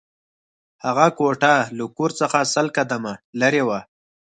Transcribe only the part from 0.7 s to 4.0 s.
هغه کوټه له کور څخه سل قدمه لېرې وه